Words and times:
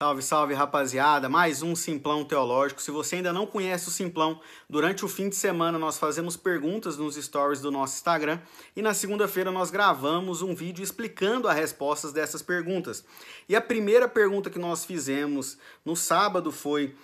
Salve, 0.00 0.22
salve 0.22 0.54
rapaziada! 0.54 1.28
Mais 1.28 1.60
um 1.60 1.74
Simplão 1.74 2.24
Teológico. 2.24 2.80
Se 2.80 2.88
você 2.88 3.16
ainda 3.16 3.32
não 3.32 3.44
conhece 3.44 3.88
o 3.88 3.90
Simplão, 3.90 4.40
durante 4.70 5.04
o 5.04 5.08
fim 5.08 5.28
de 5.28 5.34
semana 5.34 5.76
nós 5.76 5.98
fazemos 5.98 6.36
perguntas 6.36 6.96
nos 6.96 7.16
stories 7.16 7.60
do 7.60 7.72
nosso 7.72 7.96
Instagram 7.96 8.38
e 8.76 8.80
na 8.80 8.94
segunda-feira 8.94 9.50
nós 9.50 9.72
gravamos 9.72 10.40
um 10.40 10.54
vídeo 10.54 10.84
explicando 10.84 11.48
as 11.48 11.56
respostas 11.56 12.12
dessas 12.12 12.42
perguntas. 12.42 13.04
E 13.48 13.56
a 13.56 13.60
primeira 13.60 14.06
pergunta 14.06 14.48
que 14.48 14.58
nós 14.60 14.84
fizemos 14.84 15.58
no 15.84 15.96
sábado 15.96 16.52
foi: 16.52 16.94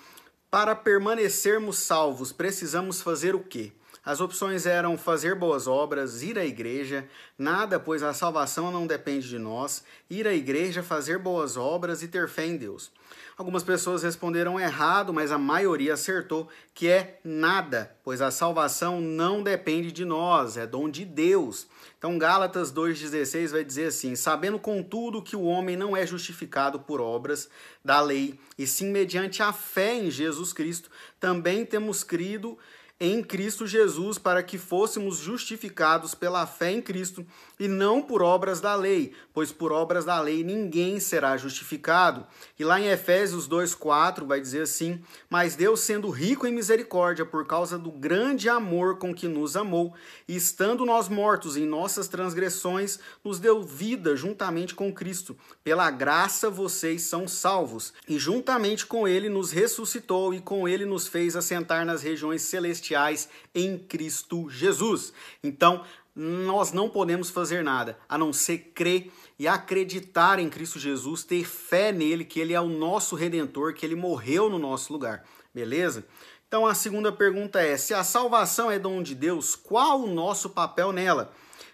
Para 0.49 0.77
permanecermos 0.77 1.79
salvos, 1.79 2.31
precisamos 2.31 3.03
fazer 3.03 3.35
o 3.35 3.41
quê? 3.41 3.73
As 4.05 4.21
opções 4.21 4.67
eram 4.67 4.99
fazer 4.99 5.35
boas 5.35 5.67
obras, 5.67 6.23
ir 6.23 6.39
à 6.39 6.45
igreja, 6.45 7.09
nada, 7.39 7.81
pois 7.81 8.03
a 8.03 8.13
salvação 8.13 8.71
não 8.71 8.87
depende 8.87 9.27
de 9.29 9.39
nós, 9.39 9.83
ir 10.11 10.27
à 10.27 10.35
igreja, 10.35 10.83
fazer 10.83 11.19
boas 11.19 11.57
obras 11.57 12.03
e 12.03 12.09
ter 12.09 12.29
fé 12.29 12.45
em 12.45 12.59
Deus. 12.59 12.93
Algumas 13.37 13.65
pessoas 13.65 14.03
responderam 14.03 14.61
errado, 14.61 15.13
mas 15.13 15.33
a 15.33 15.39
maioria 15.39 15.95
acertou, 15.95 16.49
que 16.73 16.87
é 16.87 17.19
nada, 17.25 17.97
pois 18.05 18.21
a 18.21 18.31
salvação 18.31 19.01
não 19.01 19.43
depende 19.43 19.91
de 19.91 20.05
nós, 20.05 20.57
é 20.57 20.67
dom 20.67 20.89
de 20.89 21.05
Deus. 21.05 21.67
Então 21.99 22.19
Gálatas 22.19 22.73
2,16 22.73 23.49
vai 23.49 23.65
dizer 23.65 23.87
assim: 23.87 24.15
Sabendo 24.15 24.59
contudo 24.59 25.23
que 25.23 25.35
o 25.35 25.43
homem 25.43 25.77
não 25.77 25.97
é 25.97 26.07
justificado 26.07 26.79
por 26.79 27.01
obras 27.01 27.49
da 27.85 28.01
lei, 28.01 28.39
e 28.57 28.67
sim 28.67 28.93
mediante 28.93 29.43
a 29.43 29.53
fé 29.53 29.95
em 29.95 30.11
Jesus 30.11 30.53
Cristo, 30.53 30.91
também 31.19 31.65
temos 31.65 32.05
crido 32.05 32.57
em 33.01 33.25
Cristo 33.25 33.67
Jesus 33.67 34.19
para 34.19 34.41
que 34.41 34.57
fôssemos 34.57 35.17
justificados 35.17 36.15
pela 36.15 36.47
fé 36.47 36.71
em 36.71 36.81
Cristo 36.81 37.27
e 37.59 37.67
não 37.67 38.01
por 38.01 38.23
obras 38.23 38.61
da 38.61 38.77
lei, 38.77 39.13
pois 39.33 39.51
por 39.51 39.73
obras 39.73 40.05
da 40.05 40.21
lei 40.21 40.45
ninguém 40.45 41.01
será 41.01 41.37
justificado. 41.37 42.25
E 42.59 42.65
lá 42.65 42.81
em 42.81 42.87
Efésios 42.87 43.49
2:4 43.49 44.27
vai 44.27 44.41
dizer 44.41 44.63
assim: 44.63 45.03
"Mas 45.29 45.57
Deus, 45.57 45.81
sendo 45.81 46.09
rico 46.09 46.47
em 46.47 46.53
misericórdia 46.53 47.25
por 47.27 47.47
causa 47.47 47.77
do 47.77 47.91
grande 47.91 48.49
amor 48.49 48.99
com 48.99 49.13
que 49.13 49.27
nos 49.27 49.57
amou, 49.57 49.93
e 50.29 50.37
estando 50.37 50.87
nós 50.87 51.09
mortos 51.09 51.57
em 51.57 51.67
nossas 51.67 52.07
transgressões, 52.07 53.01
nos 53.25 53.41
deu 53.41 53.63
vida 53.63 54.17
juntamente 54.17 54.75
com 54.75 54.93
Cristo. 54.93 55.37
Pela 55.65 55.91
graça 55.91 56.49
vocês 56.49 57.03
são 57.03 57.27
salvos, 57.27 57.93
e 58.09 58.19
juntamente 58.19 58.87
com 58.87 59.07
ele 59.09 59.29
nos 59.29 59.51
ressuscitou 59.51 60.33
e 60.33 60.41
com 60.41 60.69
ele 60.69 60.87
nos 60.87 61.09
fez 61.09 61.35
assentar 61.35 61.85
nas 61.85 62.03
regiões 62.03 62.43
celestiais 62.43 62.85
celestiais 62.95 63.29
em 63.55 63.77
Cristo 63.77 64.49
Jesus. 64.49 65.13
Então, 65.43 65.85
nós 66.15 66.73
não 66.73 66.89
podemos 66.89 67.29
fazer 67.29 67.65
nada 67.65 67.99
a 68.09 68.17
não 68.17 68.33
ser 68.33 68.59
crer 68.75 69.11
e 69.37 69.49
acreditar 69.49 70.39
em 70.39 70.49
Cristo 70.49 70.79
Jesus, 70.79 71.25
ter 71.25 71.45
fé 71.45 71.91
nele, 71.91 72.25
que 72.25 72.39
ele 72.39 72.55
é 72.55 72.61
o 72.61 72.69
nosso 72.69 73.17
redentor, 73.17 73.75
que 73.75 73.85
ele 73.85 73.97
morreu 73.97 74.49
no 74.49 74.59
nosso 74.59 74.93
lugar. 74.93 75.25
Beleza? 75.53 76.05
Então 76.47 76.67
a 76.67 76.75
segunda 76.75 77.11
pergunta 77.11 77.61
é: 77.61 77.77
se 77.77 77.93
a 77.93 78.05
salvação 78.05 78.71
é 78.71 78.79
dom 78.79 79.03
de 79.03 79.15
Deus, 79.15 79.57
qual 79.57 80.03
o 80.03 80.15
nosso 80.15 80.51
papel 80.51 80.93
nela? 80.93 81.33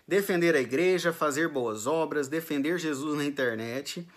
Defender 0.08 0.56
a 0.56 0.60
igreja, 0.60 1.12
fazer 1.12 1.48
boas 1.48 1.86
obras, 1.86 2.26
defender 2.26 2.78
Jesus 2.78 3.16
na 3.16 3.24
internet, 3.24 4.08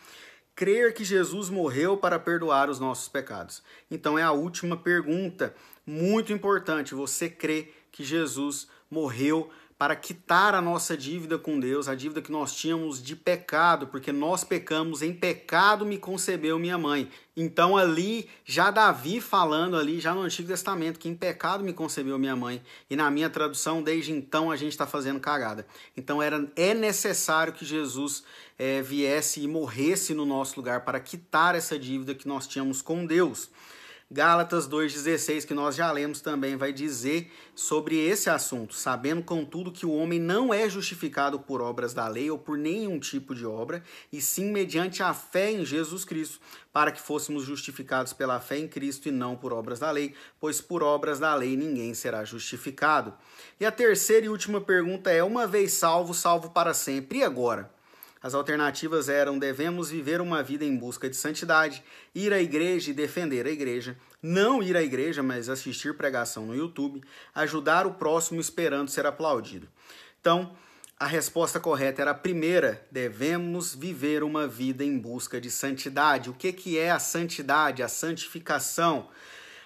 crer 0.56 0.94
que 0.94 1.04
Jesus 1.04 1.50
morreu 1.50 1.98
para 1.98 2.18
perdoar 2.18 2.70
os 2.70 2.80
nossos 2.80 3.10
pecados. 3.10 3.62
Então 3.92 4.18
é 4.18 4.24
a 4.24 4.32
última 4.32 4.78
pergunta 4.78 5.54
muito 5.86 6.32
importante 6.32 6.96
você 6.96 7.30
crer 7.30 7.88
que 7.92 8.04
Jesus 8.04 8.68
morreu 8.90 9.50
para 9.84 9.98
quitar 9.98 10.56
a 10.56 10.62
nossa 10.62 10.96
dívida 10.96 11.38
com 11.38 11.60
Deus, 11.60 11.90
a 11.90 11.96
dívida 11.96 12.22
que 12.22 12.32
nós 12.32 12.56
tínhamos 12.56 13.04
de 13.04 13.18
pecado, 13.18 13.88
porque 13.88 14.14
nós 14.14 14.42
pecamos, 14.42 15.02
em 15.02 15.14
pecado 15.14 15.86
me 15.86 15.98
concebeu 15.98 16.58
minha 16.58 16.78
mãe. 16.78 17.10
Então 17.36 17.76
ali, 17.76 18.30
já 18.46 18.72
Davi 18.72 19.20
falando 19.20 19.76
ali, 19.76 20.00
já 20.00 20.14
no 20.14 20.22
Antigo 20.22 20.48
Testamento, 20.48 20.98
que 20.98 21.10
em 21.10 21.16
pecado 21.16 21.66
me 21.66 21.74
concebeu 21.74 22.18
minha 22.18 22.34
mãe. 22.34 22.62
E 22.90 22.96
na 22.96 23.12
minha 23.12 23.30
tradução, 23.30 23.84
desde 23.84 24.14
então 24.14 24.50
a 24.50 24.56
gente 24.56 24.72
está 24.72 24.88
fazendo 24.88 25.20
cagada. 25.20 25.66
Então 25.98 26.22
era, 26.22 26.50
é 26.56 26.74
necessário 26.74 27.52
que 27.52 27.66
Jesus 27.66 28.24
é, 28.58 28.82
viesse 28.82 29.42
e 29.42 29.48
morresse 29.50 30.14
no 30.14 30.26
nosso 30.26 30.56
lugar 30.56 30.86
para 30.86 31.00
quitar 31.00 31.56
essa 31.56 31.78
dívida 31.78 32.16
que 32.16 32.26
nós 32.26 32.48
tínhamos 32.48 32.82
com 32.82 33.06
Deus. 33.06 33.50
Gálatas 34.14 34.70
2,16, 34.70 35.44
que 35.44 35.56
nós 35.56 35.76
já 35.76 35.92
lemos 35.92 36.22
também, 36.22 36.56
vai 36.56 36.72
dizer 36.72 37.32
sobre 37.56 37.98
esse 37.98 38.30
assunto, 38.30 38.76
sabendo 38.76 39.24
contudo 39.24 39.72
que 39.72 39.88
o 39.88 39.92
homem 39.92 40.20
não 40.20 40.54
é 40.54 40.70
justificado 40.70 41.40
por 41.40 41.64
obras 41.64 41.96
da 41.96 42.08
lei 42.08 42.30
ou 42.30 42.38
por 42.38 42.56
nenhum 42.56 43.00
tipo 43.00 43.34
de 43.34 43.44
obra, 43.44 43.84
e 44.12 44.22
sim 44.22 44.52
mediante 44.52 45.02
a 45.02 45.16
fé 45.16 45.52
em 45.52 45.66
Jesus 45.66 46.06
Cristo, 46.06 46.40
para 46.72 46.92
que 46.92 47.02
fôssemos 47.02 47.44
justificados 47.44 48.14
pela 48.14 48.40
fé 48.40 48.60
em 48.60 48.68
Cristo 48.68 49.10
e 49.10 49.12
não 49.12 49.36
por 49.36 49.52
obras 49.52 49.80
da 49.80 49.90
lei, 49.90 50.14
pois 50.40 50.62
por 50.62 50.84
obras 50.84 51.18
da 51.18 51.34
lei 51.34 51.58
ninguém 51.58 51.96
será 51.96 52.24
justificado. 52.24 53.16
E 53.60 53.66
a 53.66 53.72
terceira 53.72 54.28
e 54.28 54.30
última 54.30 54.62
pergunta 54.62 55.10
é: 55.10 55.24
uma 55.24 55.48
vez 55.48 55.74
salvo, 55.74 56.14
salvo 56.14 56.52
para 56.52 56.76
sempre, 56.76 57.18
e 57.18 57.24
agora? 57.24 57.68
As 58.24 58.34
alternativas 58.34 59.10
eram: 59.10 59.38
devemos 59.38 59.90
viver 59.90 60.22
uma 60.22 60.42
vida 60.42 60.64
em 60.64 60.78
busca 60.78 61.10
de 61.10 61.16
santidade, 61.18 61.84
ir 62.16 62.32
à 62.32 62.42
igreja 62.42 62.90
e 62.90 62.94
defender 62.94 63.46
a 63.46 63.52
igreja, 63.52 63.98
não 64.22 64.64
ir 64.64 64.78
à 64.78 64.82
igreja, 64.82 65.22
mas 65.22 65.50
assistir 65.50 65.98
pregação 65.98 66.46
no 66.46 66.56
YouTube, 66.56 67.04
ajudar 67.36 67.86
o 67.86 67.96
próximo 67.96 68.40
esperando 68.40 68.90
ser 68.90 69.06
aplaudido. 69.06 69.68
Então, 70.22 70.56
a 70.98 71.06
resposta 71.06 71.60
correta 71.60 72.02
era 72.02 72.12
a 72.12 72.16
primeira: 72.16 72.88
devemos 72.90 73.76
viver 73.76 74.24
uma 74.24 74.48
vida 74.48 74.86
em 74.86 74.98
busca 74.98 75.42
de 75.42 75.52
santidade. 75.52 76.30
O 76.30 76.34
que, 76.34 76.54
que 76.54 76.80
é 76.80 76.92
a 76.92 77.00
santidade, 77.00 77.84
a 77.84 77.90
santificação? 77.90 79.10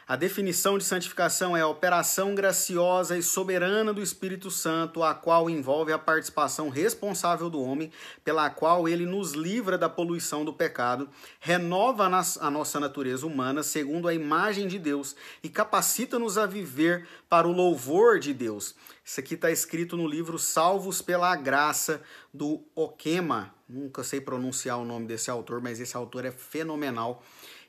A 0.09 0.15
definição 0.15 0.77
de 0.77 0.85
santificação 0.85 1.57
é 1.57 1.59
a 1.59 1.67
operação 1.67 2.33
graciosa 2.33 3.17
e 3.17 3.21
soberana 3.21 3.91
do 3.91 4.01
Espírito 4.01 4.49
Santo, 4.49 5.03
a 5.03 5.13
qual 5.13 5.49
envolve 5.49 5.91
a 5.91 5.99
participação 5.99 6.69
responsável 6.69 7.49
do 7.49 7.61
homem, 7.61 7.91
pela 8.23 8.49
qual 8.49 8.87
ele 8.87 9.05
nos 9.05 9.33
livra 9.33 9.77
da 9.77 9.89
poluição 9.89 10.45
do 10.45 10.53
pecado, 10.53 11.09
renova 11.41 12.05
a 12.05 12.49
nossa 12.49 12.79
natureza 12.79 13.27
humana 13.27 13.61
segundo 13.63 14.07
a 14.07 14.13
imagem 14.13 14.65
de 14.65 14.79
Deus 14.79 15.13
e 15.43 15.49
capacita-nos 15.49 16.37
a 16.37 16.45
viver 16.45 17.05
para 17.27 17.45
o 17.45 17.51
louvor 17.51 18.17
de 18.17 18.33
Deus. 18.33 18.75
Isso 19.03 19.19
aqui 19.19 19.33
está 19.33 19.51
escrito 19.51 19.97
no 19.97 20.07
livro 20.07 20.39
Salvos 20.39 21.01
pela 21.01 21.35
Graça, 21.35 22.01
do 22.33 22.63
Okema. 22.73 23.53
Nunca 23.67 24.05
sei 24.05 24.21
pronunciar 24.21 24.79
o 24.79 24.85
nome 24.85 25.05
desse 25.05 25.29
autor, 25.29 25.61
mas 25.61 25.81
esse 25.81 25.97
autor 25.97 26.23
é 26.23 26.31
fenomenal. 26.31 27.21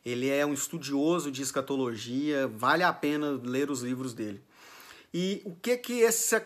Ele 0.04 0.28
é 0.28 0.44
um 0.44 0.52
estudioso 0.52 1.30
de 1.30 1.42
escatologia, 1.42 2.48
vale 2.48 2.82
a 2.82 2.92
pena 2.92 3.40
ler 3.42 3.70
os 3.70 3.82
livros 3.82 4.14
dele. 4.14 4.42
E 5.12 5.42
o 5.44 5.54
que 5.54 5.76
que 5.76 6.04
essa 6.04 6.42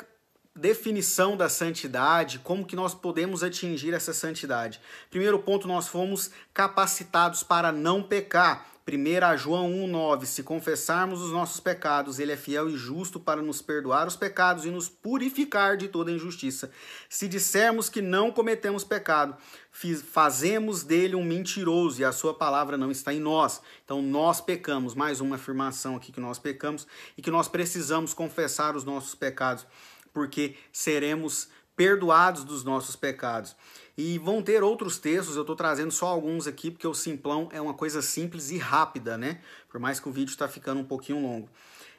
definição 0.55 1.37
da 1.37 1.49
santidade, 1.49 2.39
como 2.39 2.67
que 2.67 2.77
nós 2.77 2.95
podemos 2.95 3.43
atingir 3.43 3.95
essa 3.95 4.13
santidade? 4.13 4.81
Primeiro 5.11 5.39
ponto, 5.39 5.67
nós 5.67 5.89
fomos 5.89 6.31
capacitados 6.53 7.43
para 7.43 7.73
não 7.73 8.03
pecar. 8.03 8.72
1 8.85 9.39
João 9.39 9.71
1,9: 9.71 10.27
Se 10.27 10.43
confessarmos 10.43 11.23
os 11.23 11.31
nossos 11.31 11.61
pecados, 11.61 12.19
Ele 12.19 12.33
é 12.33 12.37
fiel 12.37 12.69
e 12.69 12.77
justo 12.77 13.21
para 13.21 13.41
nos 13.41 13.63
perdoar 13.63 14.09
os 14.09 14.17
pecados 14.17 14.65
e 14.65 14.71
nos 14.71 14.89
purificar 14.89 15.77
de 15.77 15.87
toda 15.87 16.11
injustiça. 16.11 16.71
Se 17.09 17.29
dissermos 17.29 17.89
que 17.89 18.03
não 18.03 18.33
cometemos 18.33 18.83
pecado, 18.83 19.37
fazemos 19.71 20.83
dele 20.83 21.15
um 21.15 21.25
mentiroso 21.25 22.01
e 22.01 22.05
a 22.05 22.11
Sua 22.11 22.35
palavra 22.35 22.77
não 22.77 22.91
está 22.91 23.15
em 23.15 23.21
nós. 23.21 23.63
Então, 23.85 24.03
nós 24.03 24.41
pecamos. 24.41 24.97
Mais 24.97 25.21
uma 25.21 25.37
afirmação 25.37 25.95
aqui 25.95 26.11
que 26.11 26.21
nós 26.21 26.39
pecamos 26.39 26.87
e 27.17 27.23
que 27.23 27.31
nós 27.31 27.47
precisamos 27.47 28.13
confessar 28.13 28.75
os 28.75 28.85
nossos 28.85 29.15
pecados, 29.15 29.65
porque 30.13 30.57
seremos 30.73 31.49
perdoados 31.77 32.45
dos 32.45 32.65
nossos 32.65 32.97
pecados. 32.97 33.55
E 33.97 34.19
vão 34.19 34.43
ter 34.43 34.63
outros 34.63 34.99
textos, 34.99 35.37
eu 35.37 35.43
estou 35.43 35.55
trazendo 35.55 35.91
só 35.91 36.07
alguns 36.07 36.47
aqui, 36.47 36.71
porque 36.71 36.87
o 36.87 36.95
simplão 36.95 37.49
é 37.53 37.61
uma 37.61 37.75
coisa 37.75 38.01
simples 38.01 38.51
e 38.51 38.57
rápida, 38.57 39.19
né? 39.19 39.41
Por 39.69 39.79
mais 39.79 40.01
que 40.01 40.09
o 40.09 40.13
vídeo 40.13 40.31
está 40.31 40.49
ficando 40.49 40.81
um 40.81 40.85
pouquinho 40.85 41.21
longo. 41.21 41.49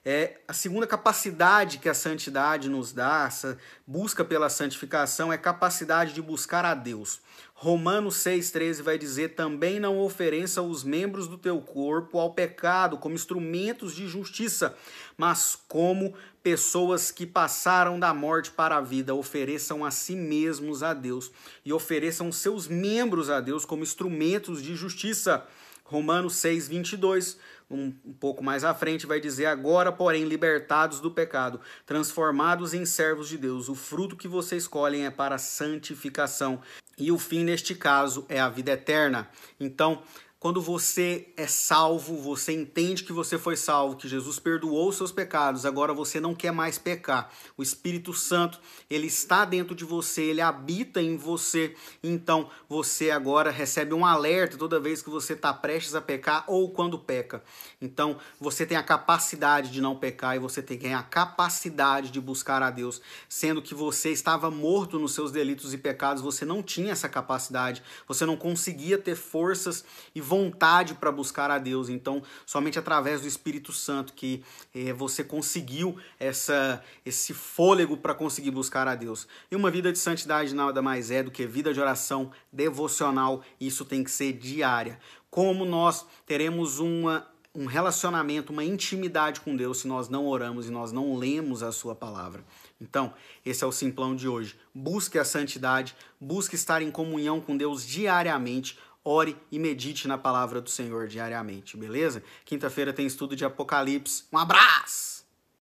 É, 0.05 0.41
a 0.45 0.51
segunda 0.51 0.85
capacidade 0.85 1.77
que 1.77 1.87
a 1.87 1.93
santidade 1.93 2.67
nos 2.67 2.91
dá, 2.91 3.23
essa 3.25 3.57
busca 3.87 4.25
pela 4.25 4.49
santificação, 4.49 5.31
é 5.31 5.37
capacidade 5.37 6.13
de 6.13 6.21
buscar 6.21 6.65
a 6.65 6.73
Deus. 6.73 7.21
Romanos 7.53 8.15
6,13 8.17 8.81
vai 8.81 8.97
dizer: 8.97 9.29
também 9.29 9.79
não 9.79 9.97
ofereça 9.99 10.61
os 10.61 10.83
membros 10.83 11.29
do 11.29 11.37
teu 11.37 11.61
corpo 11.61 12.19
ao 12.19 12.33
pecado 12.33 12.97
como 12.97 13.15
instrumentos 13.15 13.95
de 13.95 14.05
justiça, 14.05 14.75
mas 15.17 15.57
como 15.69 16.13
pessoas 16.43 17.09
que 17.09 17.25
passaram 17.25 17.97
da 17.97 18.13
morte 18.13 18.51
para 18.51 18.75
a 18.75 18.81
vida, 18.81 19.15
ofereçam 19.15 19.85
a 19.85 19.91
si 19.91 20.17
mesmos 20.17 20.83
a 20.83 20.93
Deus 20.93 21.31
e 21.63 21.71
ofereçam 21.71 22.29
seus 22.29 22.67
membros 22.67 23.29
a 23.29 23.39
Deus 23.39 23.63
como 23.63 23.83
instrumentos 23.83 24.61
de 24.61 24.75
justiça. 24.75 25.47
Romanos 25.83 26.35
6, 26.35 26.67
22, 26.67 27.37
um, 27.69 27.93
um 28.05 28.13
pouco 28.13 28.43
mais 28.43 28.63
à 28.63 28.73
frente, 28.73 29.05
vai 29.05 29.19
dizer: 29.19 29.45
Agora, 29.45 29.91
porém, 29.91 30.23
libertados 30.25 30.99
do 30.99 31.11
pecado, 31.11 31.59
transformados 31.85 32.73
em 32.73 32.85
servos 32.85 33.27
de 33.27 33.37
Deus, 33.37 33.69
o 33.69 33.75
fruto 33.75 34.15
que 34.15 34.27
vocês 34.27 34.63
escolhem 34.63 35.05
é 35.05 35.11
para 35.11 35.37
santificação, 35.37 36.61
e 36.97 37.11
o 37.11 37.17
fim, 37.17 37.43
neste 37.43 37.75
caso, 37.75 38.25
é 38.29 38.39
a 38.39 38.49
vida 38.49 38.71
eterna. 38.71 39.29
Então, 39.59 40.01
quando 40.43 40.61
você 40.61 41.29
é 41.37 41.47
salvo, 41.47 42.17
você 42.17 42.51
entende 42.51 43.05
que 43.05 43.13
você 43.13 43.37
foi 43.37 43.55
salvo, 43.55 43.95
que 43.95 44.09
Jesus 44.09 44.39
perdoou 44.39 44.89
os 44.89 44.97
seus 44.97 45.09
pecados, 45.09 45.65
agora 45.65 45.93
você 45.93 46.19
não 46.19 46.35
quer 46.35 46.51
mais 46.51 46.77
pecar. 46.77 47.31
O 47.55 47.63
Espírito 47.63 48.11
Santo, 48.11 48.59
ele 48.89 49.07
está 49.07 49.45
dentro 49.45 49.73
de 49.73 49.85
você, 49.85 50.21
ele 50.23 50.41
habita 50.41 51.01
em 51.01 51.15
você. 51.15 51.73
Então, 52.03 52.49
você 52.67 53.09
agora 53.09 53.51
recebe 53.51 53.93
um 53.93 54.05
alerta 54.05 54.57
toda 54.57 54.81
vez 54.81 55.01
que 55.01 55.09
você 55.09 55.31
está 55.31 55.53
prestes 55.53 55.95
a 55.95 56.01
pecar 56.01 56.43
ou 56.45 56.69
quando 56.71 56.99
peca. 56.99 57.41
Então, 57.81 58.17
você 58.37 58.65
tem 58.65 58.75
a 58.75 58.83
capacidade 58.83 59.71
de 59.71 59.79
não 59.79 59.95
pecar 59.95 60.35
e 60.35 60.39
você 60.39 60.61
tem 60.61 60.93
a 60.93 61.03
capacidade 61.03 62.11
de 62.11 62.19
buscar 62.19 62.61
a 62.61 62.69
Deus, 62.69 63.01
sendo 63.29 63.61
que 63.61 63.73
você 63.73 64.09
estava 64.09 64.51
morto 64.51 64.99
nos 64.99 65.13
seus 65.13 65.31
delitos 65.31 65.73
e 65.73 65.77
pecados, 65.77 66.21
você 66.21 66.43
não 66.43 66.61
tinha 66.61 66.91
essa 66.91 67.07
capacidade, 67.07 67.81
você 68.05 68.25
não 68.25 68.35
conseguia 68.35 68.97
ter 68.97 69.15
forças 69.15 69.85
e 70.13 70.19
vontade 70.33 70.95
para 70.95 71.11
buscar 71.11 71.51
a 71.51 71.59
Deus. 71.59 71.89
Então, 71.89 72.23
somente 72.43 72.79
através 72.79 73.21
do 73.21 73.27
Espírito 73.27 73.71
Santo 73.71 74.13
que 74.13 74.43
eh, 74.73 74.91
você 74.91 75.23
conseguiu 75.23 75.95
essa, 76.19 76.83
esse 77.05 77.35
fôlego 77.35 77.95
para 77.95 78.15
conseguir 78.15 78.49
buscar 78.49 78.87
a 78.87 78.95
Deus. 78.95 79.27
E 79.51 79.55
uma 79.55 79.69
vida 79.69 79.91
de 79.91 79.99
santidade 79.99 80.55
nada 80.55 80.81
mais 80.81 81.11
é 81.11 81.21
do 81.21 81.29
que 81.29 81.45
vida 81.45 81.71
de 81.71 81.79
oração 81.79 82.31
devocional. 82.51 83.43
Isso 83.61 83.85
tem 83.85 84.03
que 84.03 84.09
ser 84.09 84.33
diária. 84.33 84.99
Como 85.29 85.65
nós 85.65 86.05
teremos 86.25 86.79
uma 86.79 87.27
um 87.55 87.67
relacionamento, 87.67 88.51
uma 88.51 88.63
intimidade 88.63 89.39
com 89.39 89.55
Deus 89.55 89.81
se 89.81 89.87
nós 89.87 90.09
não 90.09 90.25
oramos 90.25 90.67
e 90.67 90.71
nós 90.71 90.91
não 90.91 91.15
lemos 91.15 91.61
a 91.61 91.71
sua 91.71 91.93
palavra. 91.93 92.43
Então, 92.81 93.13
esse 93.45 93.63
é 93.63 93.67
o 93.67 93.71
simplão 93.71 94.15
de 94.15 94.27
hoje. 94.27 94.55
Busque 94.73 95.19
a 95.19 95.23
santidade, 95.23 95.95
busque 96.19 96.55
estar 96.55 96.81
em 96.81 96.89
comunhão 96.89 97.39
com 97.39 97.55
Deus 97.55 97.85
diariamente, 97.85 98.79
ore 99.03 99.35
e 99.51 99.59
medite 99.59 100.07
na 100.07 100.17
palavra 100.17 100.61
do 100.61 100.69
Senhor 100.69 101.07
diariamente, 101.07 101.77
beleza? 101.77 102.23
Quinta-feira 102.45 102.93
tem 102.93 103.05
estudo 103.05 103.35
de 103.35 103.45
Apocalipse. 103.45 104.23
Um 104.31 104.37
abraço! 104.37 105.22